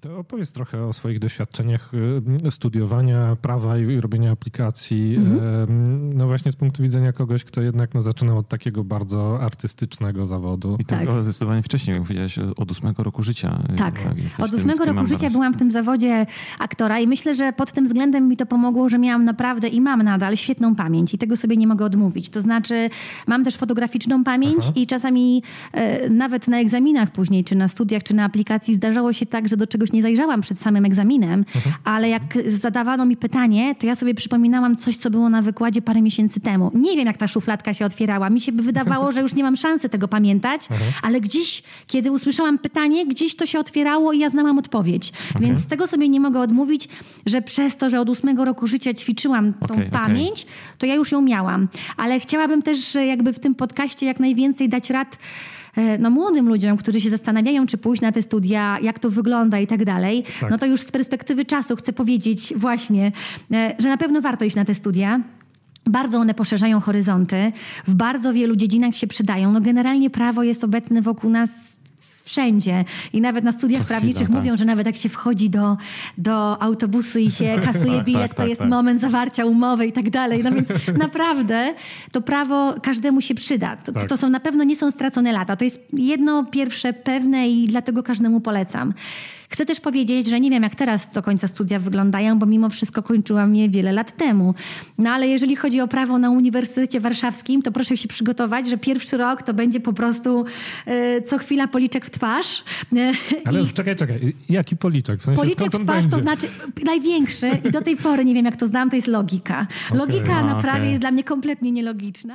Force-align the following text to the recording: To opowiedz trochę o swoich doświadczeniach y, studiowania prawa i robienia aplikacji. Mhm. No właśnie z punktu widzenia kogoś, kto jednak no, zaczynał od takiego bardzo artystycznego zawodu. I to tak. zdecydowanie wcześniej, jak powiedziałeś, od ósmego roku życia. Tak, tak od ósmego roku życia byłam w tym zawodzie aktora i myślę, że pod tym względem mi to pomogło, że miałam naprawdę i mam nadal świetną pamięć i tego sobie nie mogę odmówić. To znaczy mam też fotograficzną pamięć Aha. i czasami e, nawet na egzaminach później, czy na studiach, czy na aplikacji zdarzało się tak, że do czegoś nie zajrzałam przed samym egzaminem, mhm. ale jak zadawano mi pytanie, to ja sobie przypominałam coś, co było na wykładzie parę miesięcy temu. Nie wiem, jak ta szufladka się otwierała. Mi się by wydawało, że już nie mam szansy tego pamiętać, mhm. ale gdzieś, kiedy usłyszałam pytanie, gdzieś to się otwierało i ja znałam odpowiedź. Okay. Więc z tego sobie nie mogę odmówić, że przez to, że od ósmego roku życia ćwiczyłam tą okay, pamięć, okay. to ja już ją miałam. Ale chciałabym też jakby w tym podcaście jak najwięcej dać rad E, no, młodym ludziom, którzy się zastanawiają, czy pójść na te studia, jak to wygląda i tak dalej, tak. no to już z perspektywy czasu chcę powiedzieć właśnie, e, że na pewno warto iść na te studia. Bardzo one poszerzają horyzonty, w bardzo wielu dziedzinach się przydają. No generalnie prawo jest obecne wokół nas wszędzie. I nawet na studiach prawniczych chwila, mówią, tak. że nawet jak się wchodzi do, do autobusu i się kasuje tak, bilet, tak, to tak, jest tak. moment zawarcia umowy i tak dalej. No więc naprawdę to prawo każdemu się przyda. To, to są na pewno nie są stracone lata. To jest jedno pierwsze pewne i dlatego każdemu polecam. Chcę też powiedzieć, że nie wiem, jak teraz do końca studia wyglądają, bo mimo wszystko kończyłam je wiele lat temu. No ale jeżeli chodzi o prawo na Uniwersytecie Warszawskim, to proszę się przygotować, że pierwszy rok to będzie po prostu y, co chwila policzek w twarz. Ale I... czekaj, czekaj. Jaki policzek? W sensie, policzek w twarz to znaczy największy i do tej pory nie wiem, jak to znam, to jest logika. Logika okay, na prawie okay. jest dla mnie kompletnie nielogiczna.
To 0.00 0.18
opowiedz 0.18 0.52
trochę 0.52 0.84
o 0.84 0.92
swoich 0.92 1.18
doświadczeniach 1.18 1.90
y, 2.46 2.50
studiowania 2.50 3.36
prawa 3.42 3.78
i 3.78 4.00
robienia 4.00 4.32
aplikacji. 4.32 5.16
Mhm. 5.16 6.16
No 6.16 6.26
właśnie 6.26 6.52
z 6.52 6.56
punktu 6.56 6.82
widzenia 6.82 7.12
kogoś, 7.12 7.44
kto 7.44 7.60
jednak 7.60 7.94
no, 7.94 8.02
zaczynał 8.02 8.38
od 8.38 8.48
takiego 8.48 8.84
bardzo 8.84 9.40
artystycznego 9.40 10.26
zawodu. 10.26 10.76
I 10.80 10.84
to 10.84 10.96
tak. 10.96 11.22
zdecydowanie 11.22 11.62
wcześniej, 11.62 11.94
jak 11.94 12.02
powiedziałeś, 12.02 12.38
od 12.56 12.70
ósmego 12.70 13.02
roku 13.02 13.22
życia. 13.22 13.62
Tak, 13.76 14.02
tak 14.02 14.14
od 14.38 14.52
ósmego 14.52 14.84
roku 14.84 15.06
życia 15.06 15.30
byłam 15.30 15.54
w 15.54 15.56
tym 15.56 15.70
zawodzie 15.70 16.26
aktora 16.58 17.00
i 17.00 17.06
myślę, 17.06 17.34
że 17.34 17.52
pod 17.52 17.72
tym 17.72 17.86
względem 17.86 18.28
mi 18.28 18.36
to 18.36 18.46
pomogło, 18.46 18.88
że 18.88 18.98
miałam 18.98 19.24
naprawdę 19.24 19.68
i 19.68 19.80
mam 19.80 20.02
nadal 20.02 20.36
świetną 20.36 20.74
pamięć 20.74 21.14
i 21.14 21.18
tego 21.18 21.36
sobie 21.36 21.56
nie 21.56 21.66
mogę 21.66 21.84
odmówić. 21.84 22.28
To 22.28 22.42
znaczy 22.42 22.90
mam 23.26 23.44
też 23.44 23.56
fotograficzną 23.56 24.24
pamięć 24.24 24.58
Aha. 24.60 24.72
i 24.74 24.86
czasami 24.86 25.42
e, 25.72 26.10
nawet 26.10 26.48
na 26.48 26.60
egzaminach 26.60 27.10
później, 27.10 27.44
czy 27.44 27.54
na 27.54 27.68
studiach, 27.68 28.02
czy 28.02 28.14
na 28.14 28.24
aplikacji 28.24 28.74
zdarzało 28.74 29.12
się 29.12 29.26
tak, 29.26 29.48
że 29.48 29.56
do 29.56 29.66
czegoś 29.66 29.87
nie 29.92 30.02
zajrzałam 30.02 30.40
przed 30.40 30.60
samym 30.60 30.84
egzaminem, 30.84 31.44
mhm. 31.54 31.74
ale 31.84 32.08
jak 32.08 32.22
zadawano 32.46 33.06
mi 33.06 33.16
pytanie, 33.16 33.74
to 33.74 33.86
ja 33.86 33.96
sobie 33.96 34.14
przypominałam 34.14 34.76
coś, 34.76 34.96
co 34.96 35.10
było 35.10 35.28
na 35.28 35.42
wykładzie 35.42 35.82
parę 35.82 36.02
miesięcy 36.02 36.40
temu. 36.40 36.70
Nie 36.74 36.96
wiem, 36.96 37.06
jak 37.06 37.16
ta 37.16 37.28
szufladka 37.28 37.74
się 37.74 37.84
otwierała. 37.84 38.30
Mi 38.30 38.40
się 38.40 38.52
by 38.52 38.62
wydawało, 38.62 39.12
że 39.12 39.20
już 39.20 39.34
nie 39.34 39.42
mam 39.42 39.56
szansy 39.56 39.88
tego 39.88 40.08
pamiętać, 40.08 40.60
mhm. 40.70 40.92
ale 41.02 41.20
gdzieś, 41.20 41.62
kiedy 41.86 42.12
usłyszałam 42.12 42.58
pytanie, 42.58 43.06
gdzieś 43.06 43.36
to 43.36 43.46
się 43.46 43.58
otwierało 43.58 44.12
i 44.12 44.18
ja 44.18 44.30
znałam 44.30 44.58
odpowiedź. 44.58 45.12
Okay. 45.30 45.42
Więc 45.42 45.60
z 45.60 45.66
tego 45.66 45.86
sobie 45.86 46.08
nie 46.08 46.20
mogę 46.20 46.40
odmówić, 46.40 46.88
że 47.26 47.42
przez 47.42 47.76
to, 47.76 47.90
że 47.90 48.00
od 48.00 48.08
ósmego 48.08 48.44
roku 48.44 48.66
życia 48.66 48.94
ćwiczyłam 48.94 49.52
tą 49.52 49.74
okay, 49.74 49.90
pamięć, 49.90 50.42
okay. 50.42 50.54
to 50.78 50.86
ja 50.86 50.94
już 50.94 51.12
ją 51.12 51.20
miałam. 51.20 51.68
Ale 51.96 52.20
chciałabym 52.20 52.62
też 52.62 52.94
jakby 52.94 53.32
w 53.32 53.38
tym 53.38 53.54
podcaście 53.54 54.06
jak 54.06 54.20
najwięcej 54.20 54.68
dać 54.68 54.90
rad 54.90 55.18
E, 55.18 55.57
no, 55.98 56.10
młodym 56.10 56.48
ludziom, 56.48 56.76
którzy 56.76 57.00
się 57.00 57.10
zastanawiają, 57.10 57.66
czy 57.66 57.78
pójść 57.78 58.02
na 58.02 58.12
te 58.12 58.22
studia, 58.22 58.78
jak 58.82 58.98
to 58.98 59.10
wygląda 59.10 59.60
i 59.60 59.66
tak 59.66 59.84
dalej, 59.84 60.24
tak. 60.40 60.50
no 60.50 60.58
to 60.58 60.66
już 60.66 60.80
z 60.80 60.90
perspektywy 60.90 61.44
czasu 61.44 61.76
chcę 61.76 61.92
powiedzieć 61.92 62.54
właśnie, 62.56 63.12
e, 63.52 63.74
że 63.78 63.88
na 63.88 63.96
pewno 63.96 64.20
warto 64.20 64.44
iść 64.44 64.56
na 64.56 64.64
te 64.64 64.74
studia. 64.74 65.20
Bardzo 65.86 66.18
one 66.18 66.34
poszerzają 66.34 66.80
horyzonty, 66.80 67.52
w 67.86 67.94
bardzo 67.94 68.32
wielu 68.32 68.56
dziedzinach 68.56 68.94
się 68.94 69.06
przydają. 69.06 69.52
No 69.52 69.60
generalnie 69.60 70.10
prawo 70.10 70.42
jest 70.42 70.64
obecne 70.64 71.02
wokół 71.02 71.30
nas 71.30 71.77
wszędzie. 72.28 72.84
I 73.12 73.20
nawet 73.20 73.44
na 73.44 73.52
studiach 73.52 73.84
prawniczych 73.84 74.24
chwila, 74.24 74.38
mówią, 74.38 74.50
tak. 74.52 74.58
że 74.58 74.64
nawet 74.64 74.86
jak 74.86 74.96
się 74.96 75.08
wchodzi 75.08 75.50
do, 75.50 75.76
do 76.18 76.62
autobusu 76.62 77.18
i 77.18 77.30
się 77.30 77.56
kasuje 77.72 77.96
tak, 77.96 78.04
bilet, 78.04 78.22
tak, 78.22 78.34
to 78.34 78.36
tak, 78.36 78.48
jest 78.48 78.60
tak. 78.60 78.70
moment 78.70 79.00
zawarcia 79.00 79.44
umowy 79.44 79.86
i 79.86 79.92
tak 79.92 80.10
dalej. 80.10 80.44
No 80.44 80.52
więc 80.52 80.68
naprawdę 81.04 81.74
to 82.12 82.20
prawo 82.20 82.74
każdemu 82.82 83.20
się 83.20 83.34
przyda. 83.34 83.76
To, 83.76 83.92
to 83.92 84.16
są 84.16 84.30
na 84.30 84.40
pewno 84.40 84.64
nie 84.64 84.76
są 84.76 84.90
stracone 84.90 85.32
lata. 85.32 85.56
To 85.56 85.64
jest 85.64 85.80
jedno 85.92 86.44
pierwsze 86.44 86.92
pewne 86.92 87.48
i 87.48 87.66
dlatego 87.66 88.02
każdemu 88.02 88.40
polecam. 88.40 88.94
Chcę 89.48 89.66
też 89.66 89.80
powiedzieć, 89.80 90.26
że 90.26 90.40
nie 90.40 90.50
wiem, 90.50 90.62
jak 90.62 90.74
teraz 90.74 91.12
do 91.12 91.22
końca 91.22 91.48
studia 91.48 91.78
wyglądają, 91.78 92.38
bo 92.38 92.46
mimo 92.46 92.70
wszystko 92.70 93.02
kończyłam 93.02 93.54
je 93.54 93.70
wiele 93.70 93.92
lat 93.92 94.16
temu. 94.16 94.54
No 94.98 95.10
ale 95.10 95.28
jeżeli 95.28 95.56
chodzi 95.56 95.80
o 95.80 95.88
prawo 95.88 96.18
na 96.18 96.30
Uniwersytecie 96.30 97.00
Warszawskim, 97.00 97.62
to 97.62 97.72
proszę 97.72 97.96
się 97.96 98.08
przygotować, 98.08 98.68
że 98.68 98.78
pierwszy 98.78 99.16
rok 99.16 99.42
to 99.42 99.54
będzie 99.54 99.80
po 99.80 99.92
prostu 99.92 100.44
y, 100.88 101.22
co 101.22 101.38
chwila 101.38 101.68
policzek 101.68 102.06
w 102.06 102.10
twarz. 102.10 102.64
Ale 103.44 103.62
I... 103.62 103.68
czekaj, 103.68 103.96
czekaj. 103.96 104.34
Jaki 104.48 104.76
policzek? 104.76 105.20
W 105.20 105.24
sensie, 105.24 105.40
policzek 105.40 105.72
w 105.72 105.84
twarz 105.84 106.06
to 106.06 106.20
znaczy 106.20 106.48
największy 106.84 107.50
i 107.64 107.70
do 107.70 107.80
tej 107.82 107.96
pory 107.96 108.24
nie 108.24 108.34
wiem, 108.34 108.44
jak 108.44 108.56
to 108.56 108.66
znam, 108.66 108.90
to 108.90 108.96
jest 108.96 109.08
logika. 109.08 109.66
Logika 109.94 110.32
okay, 110.32 110.44
na 110.44 110.54
prawie 110.54 110.78
okay. 110.78 110.88
jest 110.88 111.00
dla 111.00 111.10
mnie 111.10 111.24
kompletnie 111.24 111.72
nielogiczna. 111.72 112.34